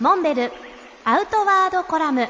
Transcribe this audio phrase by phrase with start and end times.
[0.00, 0.52] モンベル
[1.04, 2.28] アウトワードコラム。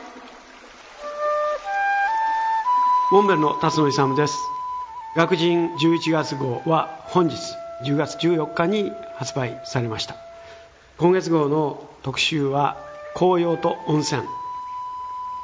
[3.13, 4.39] モンベルの辰野勇です。
[5.15, 7.37] 学人11月号は本日
[7.85, 10.17] 10月14日に発売されました。
[10.97, 12.79] 今月号の特集は
[13.15, 14.23] 紅葉と温泉。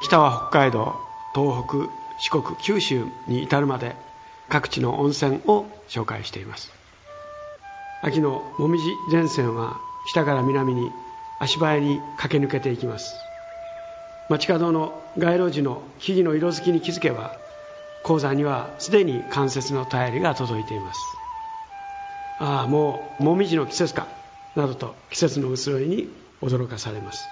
[0.02, 0.94] 北は北海道
[1.34, 3.96] 東北四国九州に至るまで
[4.48, 6.72] 各地の温泉を紹介しています。
[8.00, 10.90] 秋のもみじ前線は北から南に
[11.44, 13.16] 足早に駆け抜けていきます。
[14.30, 17.36] 街角の街路樹の木々の色づきに気づけば
[18.02, 21.00] 鉱山にはすでに関節の便りが届いています。
[22.40, 24.06] ああもうもみじの季節か
[24.56, 26.08] などと季節の移ろいに
[26.40, 27.22] 驚かされます。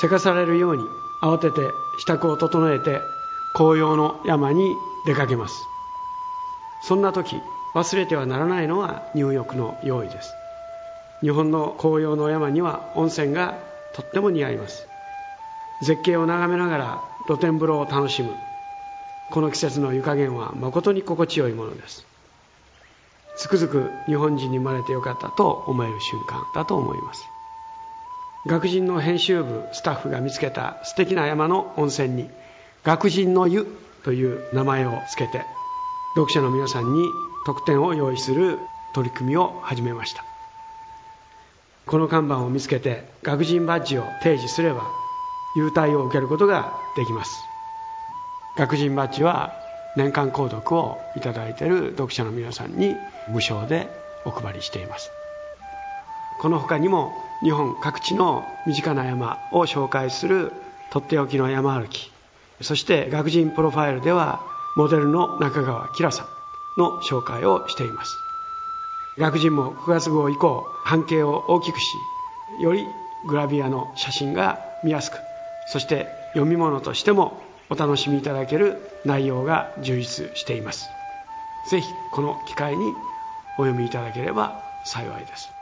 [0.00, 0.82] せかされるように
[1.22, 1.62] 慌てて
[1.98, 3.00] 支度を整えて
[3.54, 4.74] 紅葉の山に
[5.06, 5.54] 出かけます。
[6.82, 7.40] そんな時
[7.74, 10.34] 忘れてはならないのは入浴の用意です。
[11.20, 13.58] 日本の紅葉の山には温泉が
[13.94, 14.86] とっても似合います。
[15.82, 18.30] 絶景を眺めながら露天風呂を楽しむ。
[19.30, 22.06] この季節の湯加減は誠に心地よいものです。
[23.36, 27.24] つくづく日本人に生まれてよかったと思える瞬間だと思います。
[28.46, 32.30] 学人の編集部スタッフが見つけた素敵な山の温泉に
[32.84, 33.66] 学人の湯
[34.04, 35.44] という名前を付けて
[36.14, 37.04] 読者の皆さんに
[37.44, 38.58] 特典を用意する
[38.94, 40.24] 取り組みを始めました。
[41.88, 44.86] この看板を見つけて学人バッジを提示すれば
[45.56, 47.32] 優待を受けることができます。
[48.56, 49.52] 学人バッジは
[49.96, 52.94] 年間購読をいただいている読者の皆さんに
[53.28, 53.88] 無償で
[54.24, 55.10] お配りしています。
[56.40, 60.52] この他にも日本各地の身近な山を紹介する
[60.90, 62.12] とっておきの山歩き
[62.60, 64.40] そして学人プロファイルでは
[64.76, 68.27] モデルの中川きらさんの紹介をしています。
[69.18, 71.96] 学人も9月号以降半径を大きくし
[72.60, 72.86] より
[73.26, 75.18] グラビアの写真が見やすく
[75.72, 77.40] そして読み物としても
[77.70, 80.88] お楽しみいただける内容が充実しています。
[81.70, 82.94] ぜひこの機会に
[83.58, 85.57] お読みいただければ幸いです。